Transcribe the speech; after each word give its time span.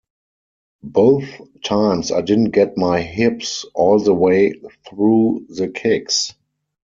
Both 0.81 1.25
times 1.63 2.11
I 2.11 2.21
didn't 2.21 2.53
get 2.55 2.75
my 2.75 3.01
hips 3.01 3.65
all 3.75 3.99
the 3.99 4.15
way 4.15 4.59
through 4.89 5.45
the 5.49 5.67
kicks. 5.67 6.33